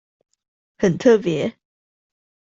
[0.79, 1.53] 很特別